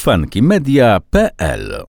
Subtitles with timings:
[0.00, 1.84] funkymedia.pl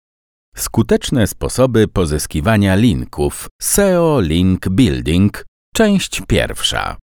[0.55, 5.45] Skuteczne sposoby pozyskiwania linków SEO Link Building
[5.75, 6.97] Część pierwsza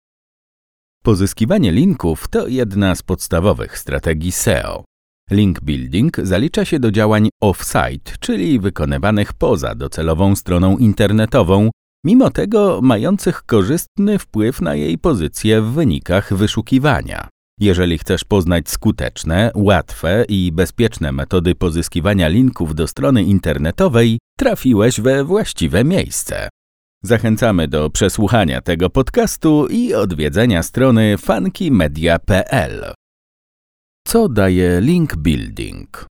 [1.05, 4.85] Pozyskiwanie linków to jedna z podstawowych strategii SEO.
[5.31, 11.71] Link building zalicza się do działań off-site, czyli wykonywanych poza docelową stroną internetową,
[12.05, 17.29] mimo tego mających korzystny wpływ na jej pozycję w wynikach wyszukiwania.
[17.61, 25.25] Jeżeli chcesz poznać skuteczne, łatwe i bezpieczne metody pozyskiwania linków do strony internetowej, trafiłeś we
[25.25, 26.49] właściwe miejsce.
[27.03, 32.93] Zachęcamy do przesłuchania tego podcastu i odwiedzenia strony funkymedia.pl.
[34.07, 36.07] Co daje link building?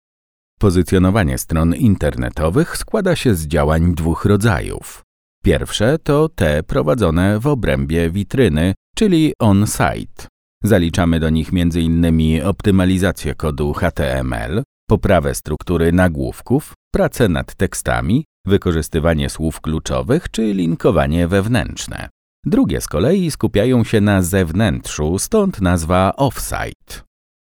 [0.59, 5.03] Pozycjonowanie stron internetowych składa się z działań dwóch rodzajów.
[5.45, 10.32] Pierwsze to te prowadzone w obrębie witryny, czyli on-site.
[10.63, 12.07] Zaliczamy do nich m.in.
[12.45, 22.09] optymalizację kodu HTML, poprawę struktury nagłówków, pracę nad tekstami, wykorzystywanie słów kluczowych czy linkowanie wewnętrzne.
[22.47, 27.03] Drugie z kolei skupiają się na zewnętrzu, stąd nazwa offsite.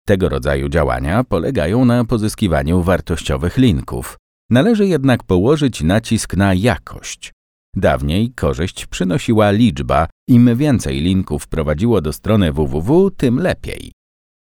[0.06, 4.16] Tego rodzaju działania polegają na pozyskiwaniu wartościowych linków.
[4.50, 7.32] Należy jednak położyć nacisk na jakość.
[7.76, 13.92] Dawniej korzyść przynosiła liczba, im więcej linków prowadziło do strony www, tym lepiej.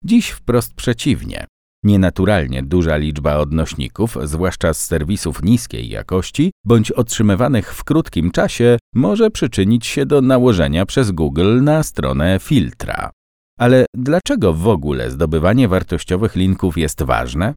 [0.04, 1.46] Dziś wprost przeciwnie.
[1.84, 9.30] Nienaturalnie duża liczba odnośników, zwłaszcza z serwisów niskiej jakości bądź otrzymywanych w krótkim czasie, może
[9.30, 13.10] przyczynić się do nałożenia przez Google na stronę filtra.
[13.58, 17.54] Ale dlaczego w ogóle zdobywanie wartościowych linków jest ważne?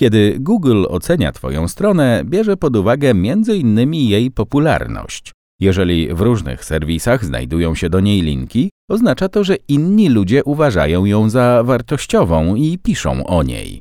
[0.00, 3.94] Kiedy Google ocenia Twoją stronę, bierze pod uwagę m.in.
[3.94, 5.32] jej popularność.
[5.60, 11.04] Jeżeli w różnych serwisach znajdują się do niej linki, oznacza to, że inni ludzie uważają
[11.04, 13.80] ją za wartościową i piszą o niej.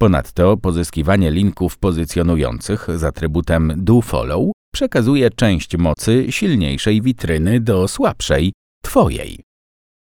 [0.00, 9.40] Ponadto pozyskiwanie linków pozycjonujących z atrybutem dofollow przekazuje część mocy silniejszej witryny do słabszej, Twojej.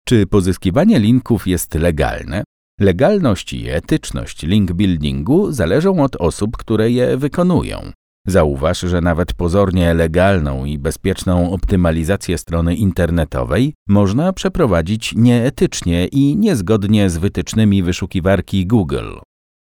[0.09, 2.45] Czy pozyskiwanie linków jest legalne?
[2.81, 7.93] Legalność i etyczność link buildingu zależą od osób, które je wykonują.
[8.27, 17.11] Zauważ, że nawet pozornie legalną i bezpieczną optymalizację strony internetowej można przeprowadzić nieetycznie i niezgodnie
[17.11, 19.19] z wytycznymi wyszukiwarki Google.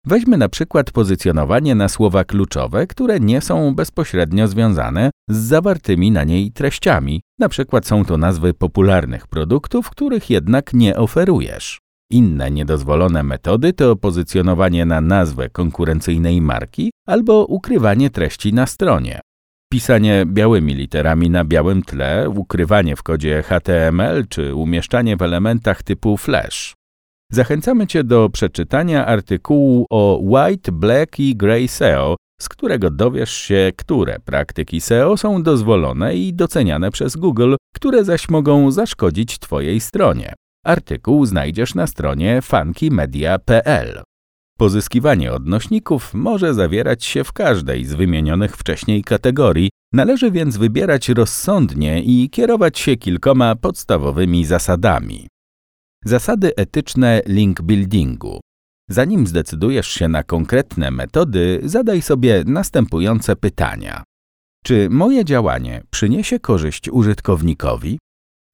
[0.06, 6.24] Weźmy na przykład pozycjonowanie na słowa kluczowe, które nie są bezpośrednio związane z zawartymi na
[6.24, 7.20] niej treściami.
[7.38, 11.85] Na przykład są to nazwy popularnych produktów, których jednak nie oferujesz.
[12.10, 19.20] Inne niedozwolone metody to pozycjonowanie na nazwę konkurencyjnej marki albo ukrywanie treści na stronie.
[19.72, 26.16] Pisanie białymi literami na białym tle, ukrywanie w kodzie HTML czy umieszczanie w elementach typu
[26.16, 26.74] flash.
[27.32, 33.72] Zachęcamy Cię do przeczytania artykułu o White, Black i Grey SEO, z którego dowiesz się,
[33.76, 40.34] które praktyki SEO są dozwolone i doceniane przez Google, które zaś mogą zaszkodzić Twojej stronie.
[40.66, 44.02] Artykuł znajdziesz na stronie funkymedia.pl.
[44.58, 52.02] Pozyskiwanie odnośników może zawierać się w każdej z wymienionych wcześniej kategorii, należy więc wybierać rozsądnie
[52.02, 55.28] i kierować się kilkoma podstawowymi zasadami.
[56.04, 58.40] Zasady etyczne link buildingu.
[58.90, 64.04] Zanim zdecydujesz się na konkretne metody, zadaj sobie następujące pytania.
[64.64, 67.98] Czy moje działanie przyniesie korzyść użytkownikowi?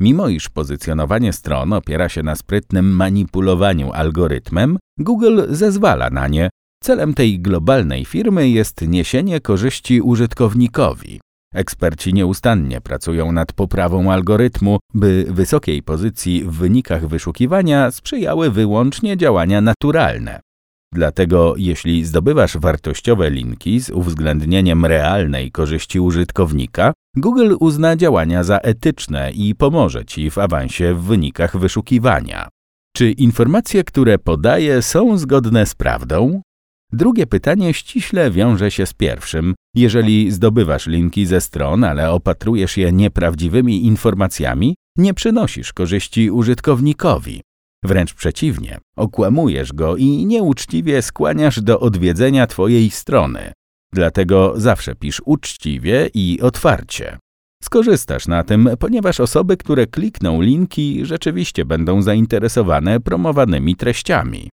[0.03, 6.51] Mimo iż pozycjonowanie stron opiera się na sprytnym manipulowaniu algorytmem, Google zezwala na nie.
[6.83, 11.21] Celem tej globalnej firmy jest niesienie korzyści użytkownikowi.
[11.55, 19.61] Eksperci nieustannie pracują nad poprawą algorytmu, by wysokiej pozycji w wynikach wyszukiwania sprzyjały wyłącznie działania
[19.61, 20.41] naturalne.
[20.95, 29.31] Dlatego jeśli zdobywasz wartościowe linki z uwzględnieniem realnej korzyści użytkownika, Google uzna działania za etyczne
[29.31, 32.49] i pomoże Ci w awansie w wynikach wyszukiwania.
[32.97, 36.43] Czy informacje, które podaję, są zgodne z prawdą?
[36.93, 39.55] Drugie pytanie ściśle wiąże się z pierwszym.
[39.75, 47.41] Jeżeli zdobywasz linki ze stron, ale opatrujesz je nieprawdziwymi informacjami, nie przynosisz korzyści użytkownikowi.
[47.85, 53.53] Wręcz przeciwnie, okłamujesz go i nieuczciwie skłaniasz do odwiedzenia Twojej strony.
[53.93, 57.19] Dlatego zawsze pisz uczciwie i otwarcie.
[57.63, 64.49] Skorzystasz na tym, ponieważ osoby, które klikną linki, rzeczywiście będą zainteresowane promowanymi treściami.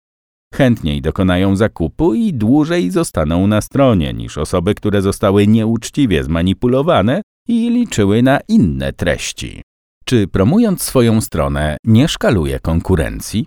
[0.55, 7.71] Chętniej dokonają zakupu i dłużej zostaną na stronie niż osoby, które zostały nieuczciwie zmanipulowane i
[7.71, 9.63] liczyły na inne treści.
[10.05, 13.47] Czy promując swoją stronę nie szkaluje konkurencji?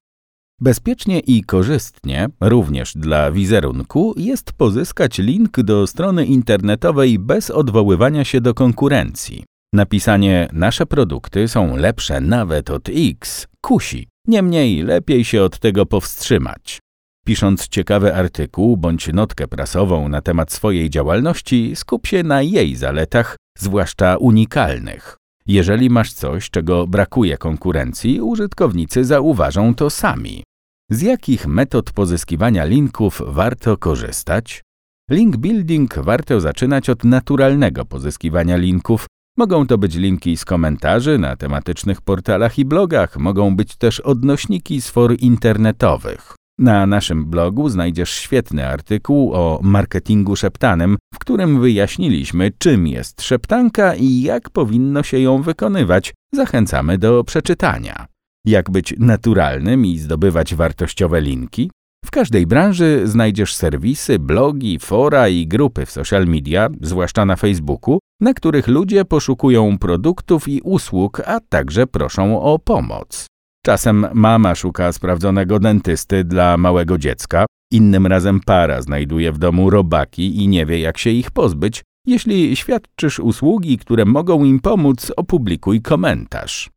[0.64, 8.42] Bezpiecznie i korzystnie, również dla wizerunku, jest pozyskać link do strony internetowej bez odwoływania się
[8.42, 9.44] do konkurencji.
[9.74, 14.08] Napisanie nasze produkty są lepsze nawet od X kusi.
[14.28, 16.80] Niemniej lepiej się od tego powstrzymać.
[17.26, 23.36] Pisząc ciekawy artykuł bądź notkę prasową na temat swojej działalności, skup się na jej zaletach,
[23.58, 25.18] zwłaszcza unikalnych.
[25.48, 30.44] Jeżeli masz coś, czego brakuje konkurencji, użytkownicy zauważą to sami.
[30.92, 34.64] Z jakich metod pozyskiwania linków warto korzystać?
[35.10, 39.06] Link building warto zaczynać od naturalnego pozyskiwania linków.
[39.38, 44.82] Mogą to być linki z komentarzy na tematycznych portalach i blogach, mogą być też odnośniki
[44.82, 46.36] z for internetowych.
[46.60, 53.96] Na naszym blogu znajdziesz świetny artykuł o marketingu szeptanym, w którym wyjaśniliśmy, czym jest szeptanka
[53.96, 56.14] i jak powinno się ją wykonywać.
[56.34, 58.11] Zachęcamy do przeczytania.
[58.46, 61.72] Jak być naturalnym i zdobywać wartościowe linki?
[62.06, 68.00] W każdej branży znajdziesz serwisy, blogi, fora i grupy w social media, zwłaszcza na Facebooku,
[68.22, 73.28] na których ludzie poszukują produktów i usług, a także proszą o pomoc.
[73.66, 80.44] Czasem mama szuka sprawdzonego dentysty dla małego dziecka, innym razem para znajduje w domu robaki
[80.44, 81.84] i nie wie jak się ich pozbyć.
[82.08, 86.70] Jeśli świadczysz usługi, które mogą im pomóc, opublikuj komentarz.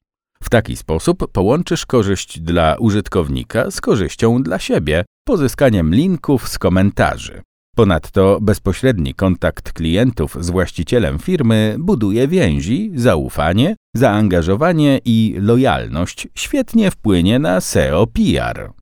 [0.44, 7.42] W taki sposób połączysz korzyść dla użytkownika z korzyścią dla siebie, pozyskaniem linków z komentarzy.
[7.76, 17.38] Ponadto bezpośredni kontakt klientów z właścicielem firmy buduje więzi, zaufanie, zaangażowanie i lojalność świetnie wpłynie
[17.38, 18.72] na SEO PR.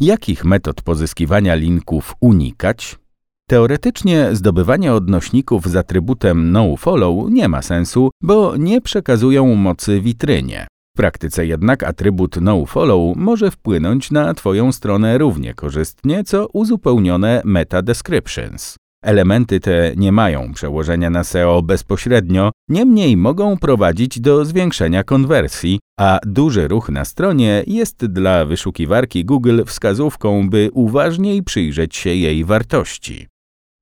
[0.00, 2.98] Jakich metod pozyskiwania linków unikać?
[3.48, 10.66] Teoretycznie zdobywanie odnośników z atrybutem nofollow nie ma sensu, bo nie przekazują mocy witrynie.
[10.94, 17.82] W praktyce jednak atrybut nofollow może wpłynąć na Twoją stronę równie korzystnie, co uzupełnione meta
[17.82, 18.76] descriptions.
[19.04, 26.18] Elementy te nie mają przełożenia na SEO bezpośrednio, niemniej mogą prowadzić do zwiększenia konwersji, a
[26.26, 33.26] duży ruch na stronie jest dla wyszukiwarki Google wskazówką, by uważniej przyjrzeć się jej wartości.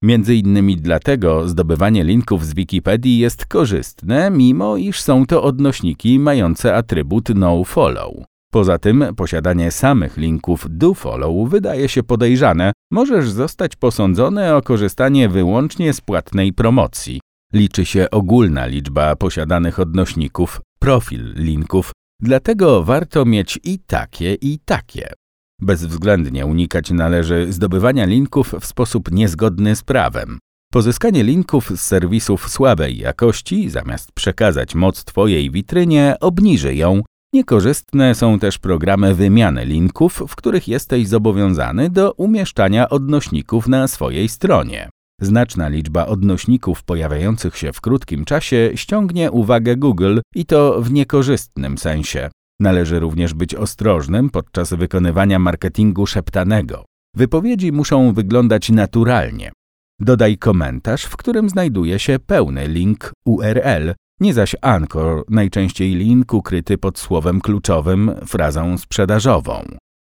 [0.02, 6.76] Między innymi dlatego zdobywanie linków z Wikipedii jest korzystne, mimo iż są to odnośniki mające
[6.76, 8.12] atrybut nofollow.
[8.52, 12.72] Poza tym posiadanie samych linków dofollow wydaje się podejrzane.
[12.90, 17.20] Możesz zostać posądzony o korzystanie wyłącznie z płatnej promocji.
[17.52, 25.12] Liczy się ogólna liczba posiadanych odnośników, profil linków, dlatego warto mieć i takie, i takie.
[25.62, 30.38] Bezwzględnie unikać należy zdobywania linków w sposób niezgodny z prawem.
[30.72, 37.02] Pozyskanie linków z serwisów słabej jakości, zamiast przekazać moc Twojej witrynie, obniży ją.
[37.32, 44.28] Niekorzystne są też programy wymiany linków, w których jesteś zobowiązany do umieszczania odnośników na swojej
[44.28, 44.90] stronie.
[45.20, 51.78] Znaczna liczba odnośników pojawiających się w krótkim czasie ściągnie uwagę Google i to w niekorzystnym
[51.78, 52.30] sensie.
[52.62, 56.84] Należy również być ostrożnym podczas wykonywania marketingu szeptanego.
[57.16, 59.52] Wypowiedzi muszą wyglądać naturalnie.
[60.00, 66.78] Dodaj komentarz, w którym znajduje się pełny link URL, nie zaś anchor, najczęściej link ukryty
[66.78, 69.64] pod słowem kluczowym, frazą sprzedażową.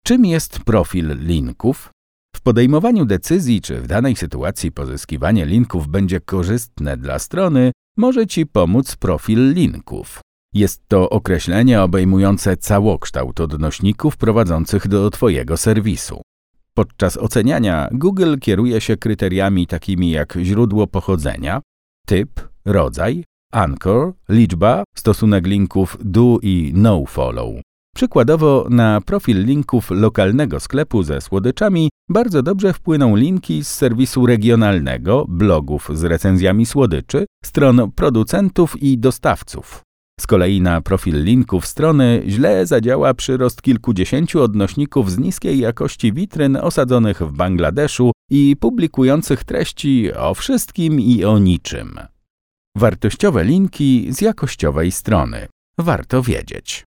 [0.04, 1.90] Czym jest profil linków?
[2.36, 8.46] W podejmowaniu decyzji, czy w danej sytuacji pozyskiwanie linków będzie korzystne dla strony, może Ci
[8.46, 10.20] pomóc profil linków.
[10.54, 16.22] Jest to określenie obejmujące całokształt odnośników prowadzących do Twojego serwisu.
[16.74, 21.60] Podczas oceniania Google kieruje się kryteriami takimi jak źródło pochodzenia,
[22.06, 27.54] typ, rodzaj, anchor, liczba, stosunek linków do i no follow.
[27.96, 35.24] Przykładowo na profil linków lokalnego sklepu ze słodyczami bardzo dobrze wpłyną linki z serwisu regionalnego,
[35.28, 39.82] blogów z recenzjami słodyczy, stron producentów i dostawców.
[40.20, 46.56] Z kolei na profil linków strony źle zadziała przyrost kilkudziesięciu odnośników z niskiej jakości witryn
[46.56, 51.98] osadzonych w Bangladeszu i publikujących treści o wszystkim i o niczym.
[52.76, 55.46] Wartościowe linki z jakościowej strony.
[55.78, 56.84] Warto wiedzieć.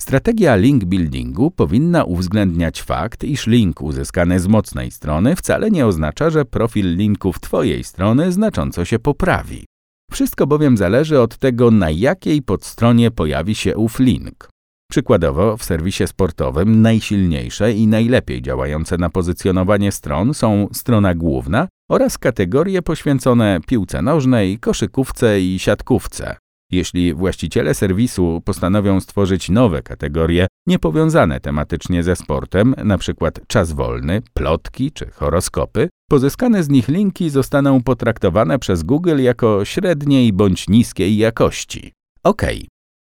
[0.00, 6.30] Strategia link buildingu powinna uwzględniać fakt, iż link uzyskany z mocnej strony wcale nie oznacza,
[6.30, 9.64] że profil linków Twojej strony znacząco się poprawi.
[10.12, 14.48] Wszystko bowiem zależy od tego, na jakiej podstronie pojawi się ów link.
[14.90, 22.18] Przykładowo w serwisie sportowym najsilniejsze i najlepiej działające na pozycjonowanie stron są strona główna oraz
[22.18, 26.36] kategorie poświęcone piłce nożnej, koszykówce i siatkówce.
[26.72, 33.30] Jeśli właściciele serwisu postanowią stworzyć nowe kategorie niepowiązane tematycznie ze sportem, np.
[33.46, 40.32] czas wolny, plotki czy horoskopy, pozyskane z nich linki zostaną potraktowane przez Google jako średniej
[40.32, 41.92] bądź niskiej jakości.
[42.22, 42.42] OK,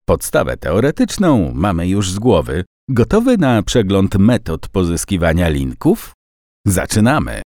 [0.05, 2.63] podstawę teoretyczną mamy już z głowy.
[2.89, 6.11] Gotowy na przegląd metod pozyskiwania linków?
[6.67, 7.41] Zaczynamy!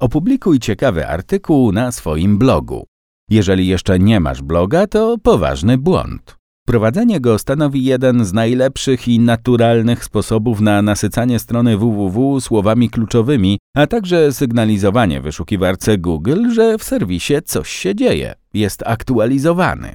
[0.00, 2.86] Opublikuj ciekawy artykuł na swoim blogu.
[3.30, 6.36] Jeżeli jeszcze nie masz bloga, to poważny błąd.
[6.66, 13.58] Prowadzenie go stanowi jeden z najlepszych i naturalnych sposobów na nasycanie strony www słowami kluczowymi,
[13.76, 19.94] a także sygnalizowanie wyszukiwarce Google, że w serwisie coś się dzieje, jest aktualizowany.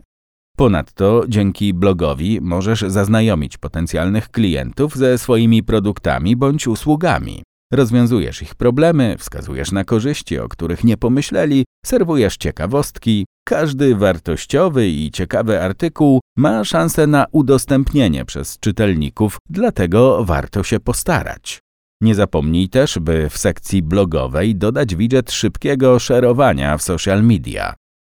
[0.58, 7.44] Ponadto dzięki blogowi możesz zaznajomić potencjalnych klientów ze swoimi produktami bądź usługami.
[7.72, 13.26] Rozwiązujesz ich problemy, wskazujesz na korzyści, o których nie pomyśleli, serwujesz ciekawostki.
[13.44, 21.60] Każdy wartościowy i ciekawy artykuł ma szansę na udostępnienie przez czytelników, dlatego warto się postarać.
[22.02, 27.74] Nie zapomnij też, by w sekcji blogowej dodać widget szybkiego szerowania w social media.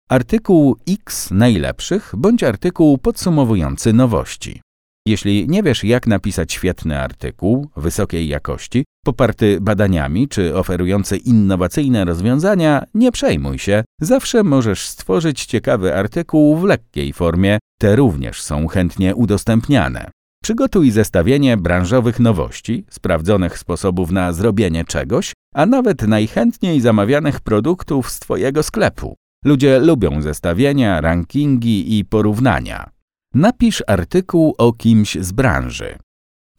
[0.09, 4.61] Artykuł X najlepszych bądź artykuł podsumowujący nowości.
[5.07, 12.83] Jeśli nie wiesz, jak napisać świetny artykuł wysokiej jakości, poparty badaniami czy oferujący innowacyjne rozwiązania,
[12.93, 13.83] nie przejmuj się.
[14.01, 20.11] Zawsze możesz stworzyć ciekawy artykuł w lekkiej formie, te również są chętnie udostępniane.
[20.43, 28.19] Przygotuj zestawienie branżowych nowości, sprawdzonych sposobów na zrobienie czegoś, a nawet najchętniej zamawianych produktów z
[28.19, 29.15] Twojego sklepu.
[29.45, 32.94] Ludzie lubią zestawienia, rankingi i porównania.
[33.35, 35.97] Napisz artykuł o kimś z branży.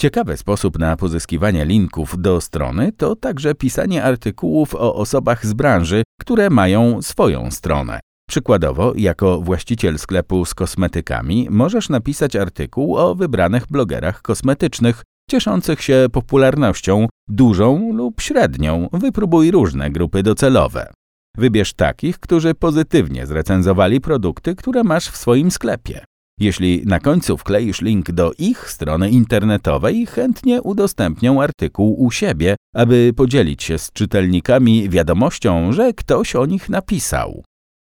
[0.00, 6.02] Ciekawy sposób na pozyskiwanie linków do strony to także pisanie artykułów o osobach z branży,
[6.20, 8.00] które mają swoją stronę.
[8.28, 16.06] Przykładowo, jako właściciel sklepu z kosmetykami możesz napisać artykuł o wybranych blogerach kosmetycznych, cieszących się
[16.12, 18.88] popularnością, dużą lub średnią.
[18.92, 20.92] Wypróbuj różne grupy docelowe.
[21.36, 26.04] Wybierz takich, którzy pozytywnie zrecenzowali produkty, które masz w swoim sklepie.
[26.40, 33.12] Jeśli na końcu wkleisz link do ich strony internetowej, chętnie udostępnią artykuł u siebie, aby
[33.16, 37.44] podzielić się z czytelnikami wiadomością, że ktoś o nich napisał.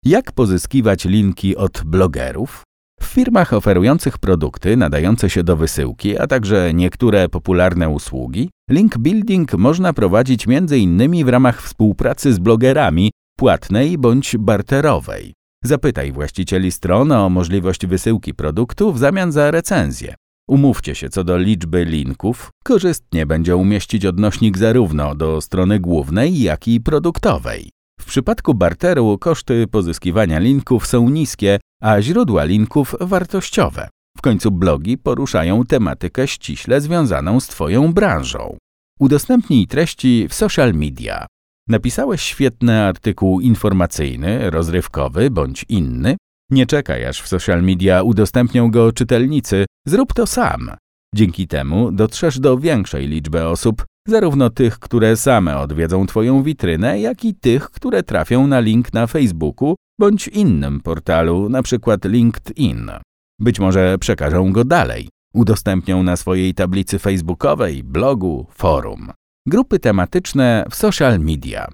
[0.05, 2.63] Jak pozyskiwać linki od blogerów?
[3.01, 9.53] W firmach oferujących produkty nadające się do wysyłki, a także niektóre popularne usługi, link building
[9.53, 11.25] można prowadzić m.in.
[11.25, 15.33] w ramach współpracy z blogerami płatnej bądź barterowej.
[15.65, 20.15] Zapytaj właścicieli stron o możliwość wysyłki produktu w zamian za recenzję.
[20.48, 22.50] Umówcie się co do liczby linków.
[22.63, 27.70] Korzystnie będzie umieścić odnośnik zarówno do strony głównej, jak i produktowej.
[28.00, 33.89] W przypadku barteru koszty pozyskiwania linków są niskie, a źródła linków wartościowe.
[34.17, 38.58] W końcu blogi poruszają tematykę ściśle związaną z Twoją branżą.
[39.00, 41.25] Udostępnij treści w social media.
[41.67, 46.17] Napisałeś świetny artykuł informacyjny, rozrywkowy bądź inny?
[46.51, 50.72] Nie czekaj, aż w social media udostępnią go czytelnicy, zrób to sam.
[51.15, 57.25] Dzięki temu dotrzesz do większej liczby osób, zarówno tych, które same odwiedzą Twoją witrynę, jak
[57.25, 61.98] i tych, które trafią na link na Facebooku bądź innym portalu, np.
[62.05, 62.91] LinkedIn.
[63.39, 69.12] Być może przekażą go dalej, udostępnią na swojej tablicy facebookowej, blogu, forum.
[69.47, 71.67] Grupy tematyczne w social media.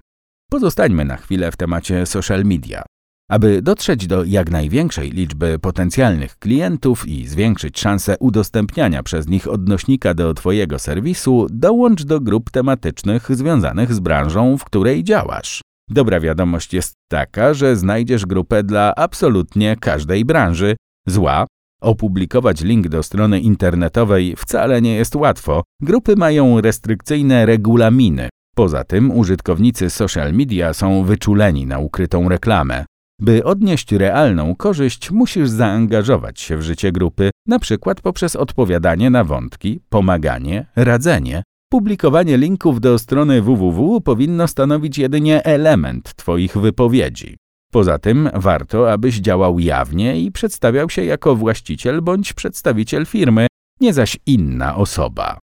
[0.51, 2.83] Pozostańmy na chwilę w temacie social media.
[3.29, 10.13] Aby dotrzeć do jak największej liczby potencjalnych klientów i zwiększyć szanse udostępniania przez nich odnośnika
[10.13, 15.61] do Twojego serwisu, dołącz do grup tematycznych związanych z branżą, w której działasz.
[15.89, 20.75] Dobra wiadomość jest taka, że znajdziesz grupę dla absolutnie każdej branży.
[21.07, 21.45] Zła
[21.81, 25.63] Opublikować link do strony internetowej wcale nie jest łatwo.
[25.81, 28.29] Grupy mają restrykcyjne regulaminy.
[28.55, 32.85] Poza tym użytkownicy social media są wyczuleni na ukrytą reklamę.
[33.21, 39.23] By odnieść realną korzyść, musisz zaangażować się w życie grupy, na przykład poprzez odpowiadanie na
[39.23, 41.43] wątki, pomaganie, radzenie.
[41.71, 47.37] Publikowanie linków do strony www powinno stanowić jedynie element Twoich wypowiedzi.
[47.71, 53.47] Poza tym warto, abyś działał jawnie i przedstawiał się jako właściciel bądź przedstawiciel firmy,
[53.81, 55.39] nie zaś inna osoba.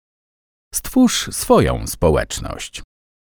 [0.73, 2.83] Stwórz swoją społeczność.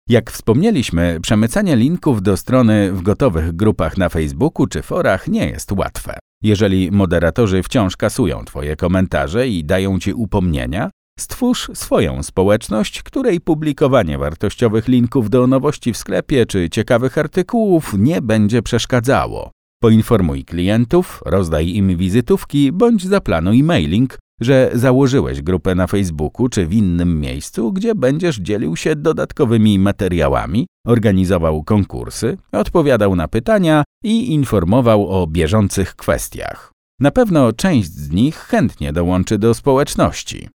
[0.09, 5.73] Jak wspomnieliśmy, przemycanie linków do strony w gotowych grupach na Facebooku czy forach nie jest
[5.73, 6.19] łatwe.
[6.42, 10.90] Jeżeli moderatorzy wciąż kasują Twoje komentarze i dają Ci upomnienia,
[11.21, 18.23] Stwórz swoją społeczność, której publikowanie wartościowych linków do nowości w sklepie czy ciekawych artykułów nie
[18.23, 19.50] będzie przeszkadzało.
[19.83, 26.73] Poinformuj klientów, rozdaj im wizytówki bądź zaplanuj mailing, że założyłeś grupę na Facebooku czy w
[26.73, 35.09] innym miejscu, gdzie będziesz dzielił się dodatkowymi materiałami, organizował konkursy, odpowiadał na pytania i informował
[35.09, 36.73] o bieżących kwestiach.
[37.00, 40.49] Na pewno część z nich chętnie dołączy do społeczności.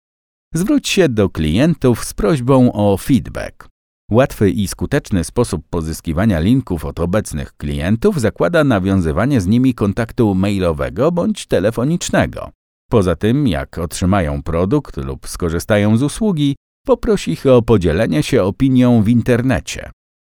[0.54, 3.68] Zwróć się do klientów z prośbą o feedback.
[4.11, 11.12] Łatwy i skuteczny sposób pozyskiwania linków od obecnych klientów zakłada nawiązywanie z nimi kontaktu mailowego
[11.12, 12.50] bądź telefonicznego.
[12.90, 16.56] Poza tym, jak otrzymają produkt lub skorzystają z usługi,
[16.87, 19.90] poproś ich o podzielenie się opinią w internecie.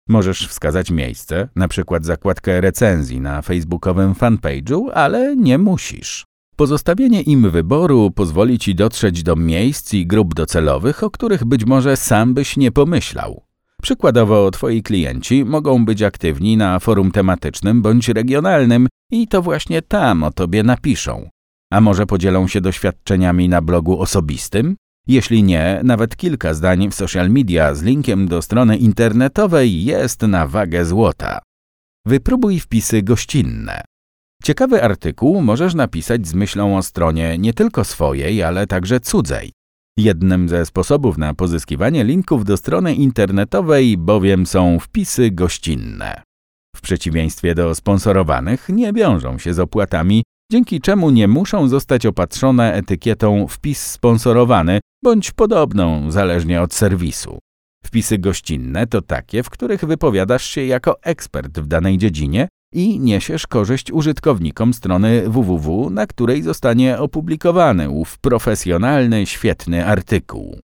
[0.09, 1.99] Możesz wskazać miejsce, np.
[2.01, 6.26] zakładkę recenzji na facebookowym fanpage'u, ale nie musisz.
[6.57, 11.97] Pozostawienie im wyboru pozwoli ci dotrzeć do miejsc i grup docelowych, o których być może
[11.97, 13.43] sam byś nie pomyślał.
[13.81, 20.23] Przykładowo, twoi klienci mogą być aktywni na forum tematycznym bądź regionalnym i to właśnie tam
[20.23, 21.29] o tobie napiszą.
[21.71, 24.75] A może podzielą się doświadczeniami na blogu osobistym?
[25.07, 30.47] Jeśli nie, nawet kilka zdań w social media z linkiem do strony internetowej jest na
[30.47, 31.39] wagę złota.
[32.05, 33.83] Wypróbuj wpisy gościnne.
[34.43, 39.51] Ciekawy artykuł możesz napisać z myślą o stronie nie tylko swojej, ale także cudzej.
[39.97, 46.21] Jednym ze sposobów na pozyskiwanie linków do strony internetowej bowiem są wpisy gościnne.
[46.75, 52.73] W przeciwieństwie do sponsorowanych nie wiążą się z opłatami, dzięki czemu nie muszą zostać opatrzone
[52.73, 57.39] etykietą wpis sponsorowany bądź podobną, zależnie od serwisu.
[57.85, 63.47] Wpisy gościnne to takie, w których wypowiadasz się jako ekspert w danej dziedzinie i niesiesz
[63.47, 70.59] korzyść użytkownikom strony www, na której zostanie opublikowany ów profesjonalny, świetny artykuł.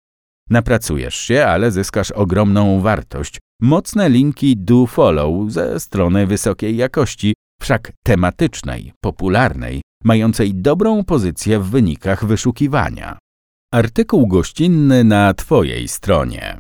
[0.49, 3.39] Napracujesz się, ale zyskasz ogromną wartość.
[3.61, 11.69] Mocne linki do follow ze strony wysokiej jakości, wszak tematycznej, popularnej, mającej dobrą pozycję w
[11.69, 13.17] wynikach wyszukiwania.
[13.73, 16.57] Artykuł gościnny na Twojej stronie.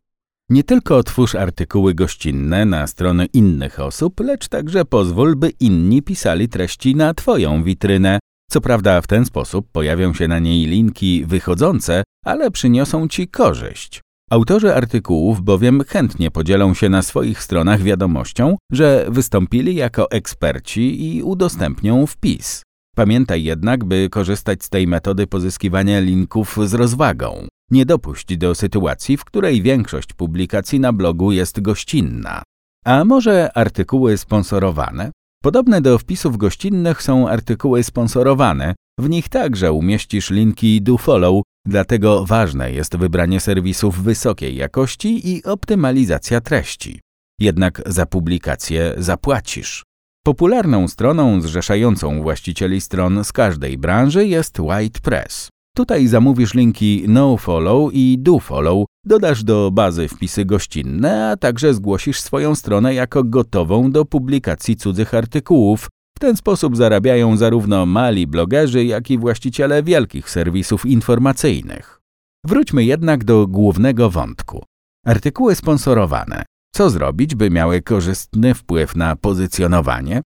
[0.51, 6.49] Nie tylko twórz artykuły gościnne na strony innych osób, lecz także pozwól, by inni pisali
[6.49, 8.19] treści na Twoją witrynę.
[8.49, 14.01] Co prawda w ten sposób pojawią się na niej linki wychodzące, ale przyniosą Ci korzyść.
[14.31, 21.23] Autorzy artykułów bowiem chętnie podzielą się na swoich stronach wiadomością, że wystąpili jako eksperci i
[21.23, 22.63] udostępnią wpis.
[23.01, 27.47] Pamiętaj jednak, by korzystać z tej metody pozyskiwania linków z rozwagą.
[27.71, 32.43] Nie dopuść do sytuacji, w której większość publikacji na blogu jest gościnna.
[32.85, 35.11] A może artykuły sponsorowane?
[35.43, 38.75] Podobne do wpisów gościnnych są artykuły sponsorowane.
[38.99, 45.43] W nich także umieścisz linki do follow, dlatego ważne jest wybranie serwisów wysokiej jakości i
[45.43, 46.99] optymalizacja treści.
[47.39, 49.83] Jednak za publikację zapłacisz.
[50.23, 55.49] Popularną stroną zrzeszającą właścicieli stron z każdej branży jest White Press.
[55.75, 62.55] Tutaj zamówisz linki nofollow i dofollow, dodasz do bazy wpisy gościnne, a także zgłosisz swoją
[62.55, 65.87] stronę jako gotową do publikacji cudzych artykułów.
[66.17, 72.01] W ten sposób zarabiają zarówno mali blogerzy, jak i właściciele wielkich serwisów informacyjnych.
[72.45, 74.63] Wróćmy jednak do głównego wątku.
[75.05, 76.43] Artykuły sponsorowane.
[76.73, 80.21] Co zrobić, by miały korzystny wpływ na pozycjonowanie?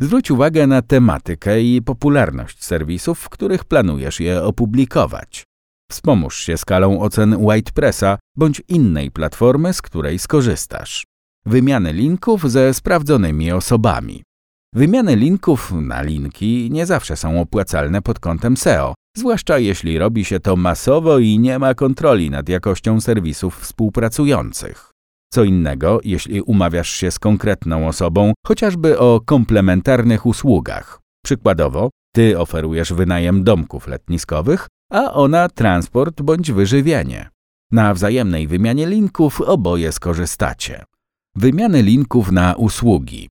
[0.00, 5.44] Zwróć uwagę na tematykę i popularność serwisów, w których planujesz je opublikować.
[5.90, 11.04] Wspomóż się skalą ocen Whitepressa bądź innej platformy, z której skorzystasz.
[11.46, 14.22] Wymiany linków ze sprawdzonymi osobami.
[14.74, 20.40] Wymiany linków na linki nie zawsze są opłacalne pod kątem SEO, zwłaszcza jeśli robi się
[20.40, 24.87] to masowo i nie ma kontroli nad jakością serwisów współpracujących.
[25.32, 31.00] Co innego, jeśli umawiasz się z konkretną osobą, chociażby o komplementarnych usługach.
[31.24, 37.28] Przykładowo, ty oferujesz wynajem domków letniskowych, a ona transport bądź wyżywienie.
[37.72, 40.84] Na wzajemnej wymianie linków oboje skorzystacie.
[41.36, 43.28] Wymiany linków na usługi.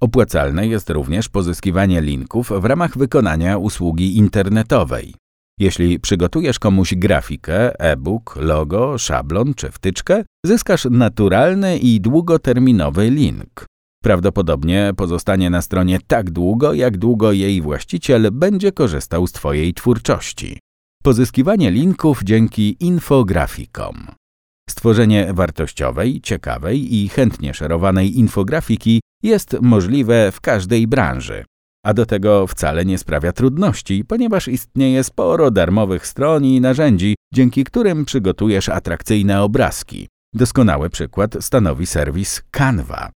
[0.00, 5.14] Opłacalne jest również pozyskiwanie linków w ramach wykonania usługi internetowej.
[5.60, 13.66] Jeśli przygotujesz komuś grafikę, e-book, logo, szablon czy wtyczkę, zyskasz naturalny i długoterminowy link.
[14.02, 20.58] Prawdopodobnie pozostanie na stronie tak długo, jak długo jej właściciel będzie korzystał z Twojej twórczości.
[21.02, 24.06] Pozyskiwanie linków dzięki infografikom.
[24.70, 31.44] Stworzenie wartościowej, ciekawej i chętnie szerowanej infografiki jest możliwe w każdej branży
[31.86, 37.64] a do tego wcale nie sprawia trudności, ponieważ istnieje sporo darmowych stron i narzędzi, dzięki
[37.64, 40.08] którym przygotujesz atrakcyjne obrazki.
[40.34, 43.10] Doskonały przykład stanowi serwis Canva.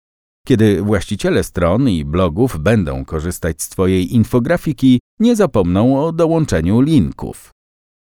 [0.48, 7.50] Kiedy właściciele stron i blogów będą korzystać z Twojej infografiki, nie zapomną o dołączeniu linków.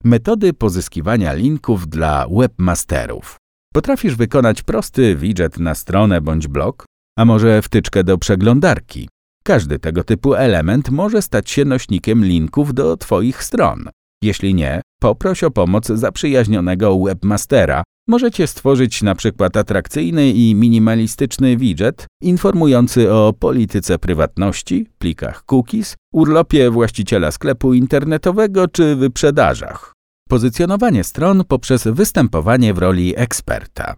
[0.05, 3.37] Metody pozyskiwania linków dla webmasterów.
[3.74, 6.85] Potrafisz wykonać prosty widget na stronę bądź blog,
[7.18, 9.09] a może wtyczkę do przeglądarki.
[9.47, 13.89] Każdy tego typu element może stać się nośnikiem linków do Twoich stron.
[14.23, 17.83] Jeśli nie, poproś o pomoc zaprzyjaźnionego webmastera.
[18.09, 26.71] Możecie stworzyć na przykład atrakcyjny i minimalistyczny widget informujący o polityce prywatności, plikach cookies, urlopie
[26.71, 29.93] właściciela sklepu internetowego czy wyprzedażach.
[30.29, 33.95] Pozycjonowanie stron poprzez występowanie w roli eksperta.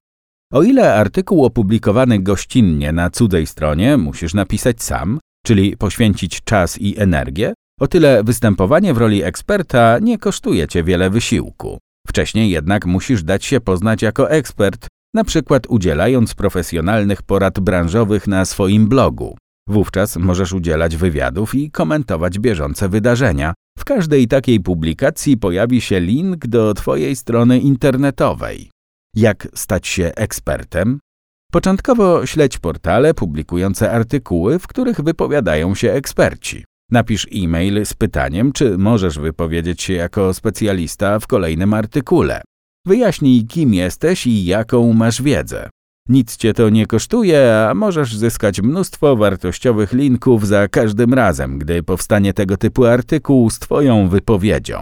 [0.52, 7.00] O ile artykuł opublikowany gościnnie na cudzej stronie musisz napisać sam, czyli poświęcić czas i
[7.00, 11.78] energię, o tyle występowanie w roli eksperta nie kosztuje cię wiele wysiłku.
[12.08, 18.44] Wcześniej jednak musisz dać się poznać jako ekspert, na przykład udzielając profesjonalnych porad branżowych na
[18.44, 19.36] swoim blogu.
[19.68, 23.54] Wówczas możesz udzielać wywiadów i komentować bieżące wydarzenia.
[23.78, 28.70] W każdej takiej publikacji pojawi się link do Twojej strony internetowej.
[29.16, 30.98] Jak stać się ekspertem?
[31.56, 36.64] Początkowo śledź portale publikujące artykuły, w których wypowiadają się eksperci.
[36.90, 42.42] Napisz e-mail z pytaniem, czy możesz wypowiedzieć się jako specjalista w kolejnym artykule.
[42.86, 45.70] Wyjaśnij, kim jesteś i jaką masz wiedzę.
[46.08, 51.82] Nic cię to nie kosztuje, a możesz zyskać mnóstwo wartościowych linków za każdym razem, gdy
[51.82, 54.78] powstanie tego typu artykuł z Twoją wypowiedzią.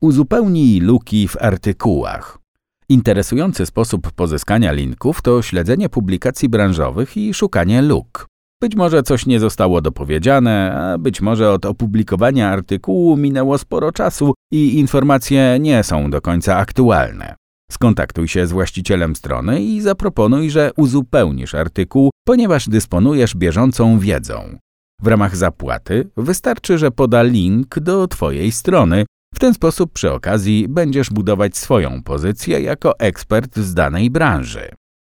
[0.00, 2.45] Uzupełnij luki w artykułach.
[2.88, 8.26] Interesujący sposób pozyskania linków to śledzenie publikacji branżowych i szukanie luk.
[8.60, 14.34] Być może coś nie zostało dopowiedziane, a być może od opublikowania artykułu minęło sporo czasu
[14.52, 17.34] i informacje nie są do końca aktualne.
[17.70, 24.58] Skontaktuj się z właścicielem strony i zaproponuj, że uzupełnisz artykuł, ponieważ dysponujesz bieżącą wiedzą.
[25.02, 29.04] W ramach zapłaty wystarczy, że poda link do Twojej strony.
[29.34, 34.68] W ten sposób przy okazji będziesz budować swoją pozycję jako ekspert z danej branży.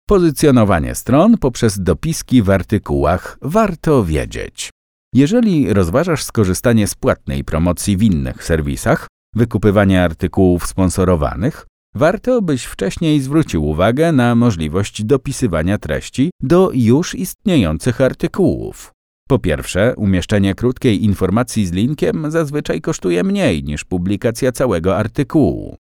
[0.08, 4.70] Pozycjonowanie stron poprzez dopiski w artykułach warto wiedzieć.
[5.14, 13.20] Jeżeli rozważasz skorzystanie z płatnej promocji w innych serwisach, wykupywanie artykułów sponsorowanych, warto byś wcześniej
[13.20, 18.95] zwrócił uwagę na możliwość dopisywania treści do już istniejących artykułów.
[19.28, 25.76] Po pierwsze, umieszczenie krótkiej informacji z linkiem zazwyczaj kosztuje mniej niż publikacja całego artykułu.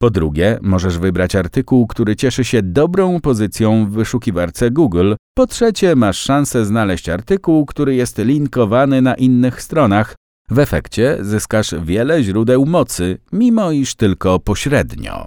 [0.00, 5.14] Po drugie, możesz wybrać artykuł, który cieszy się dobrą pozycją w wyszukiwarce Google.
[5.36, 10.14] Po trzecie, masz szansę znaleźć artykuł, który jest linkowany na innych stronach.
[10.50, 15.26] W efekcie zyskasz wiele źródeł mocy, mimo iż tylko pośrednio.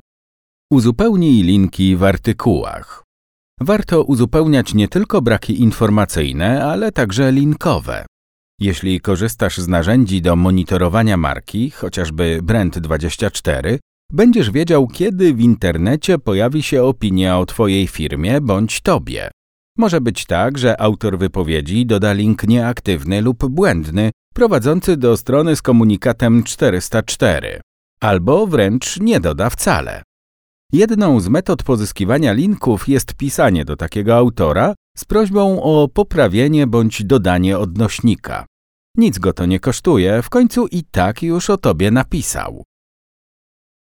[0.72, 3.07] Uzupełnij linki w artykułach.
[3.62, 8.06] Warto uzupełniać nie tylko braki informacyjne, ale także linkowe.
[8.60, 13.78] Jeśli korzystasz z narzędzi do monitorowania marki, chociażby Brand24,
[14.12, 19.32] będziesz wiedział, kiedy w internecie pojawi się opinia o Twojej firmie bądź Tobie.
[19.78, 25.62] Może być tak, że autor wypowiedzi doda link nieaktywny lub błędny, prowadzący do strony z
[25.62, 27.62] komunikatem 404,
[28.00, 30.04] albo wręcz nie doda wcale.
[30.74, 37.04] Jedną z metod pozyskiwania linków jest pisanie do takiego autora z prośbą o poprawienie bądź
[37.04, 38.46] dodanie odnośnika.
[38.98, 42.64] Nic go to nie kosztuje, w końcu i tak już o tobie napisał.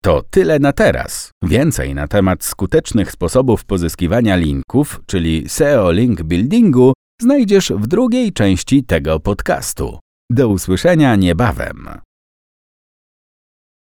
[0.02, 1.30] To tyle na teraz.
[1.42, 8.84] Więcej na temat skutecznych sposobów pozyskiwania linków, czyli SEO Link Buildingu, znajdziesz w drugiej części
[8.84, 9.98] tego podcastu.
[10.30, 11.88] Do usłyszenia niebawem.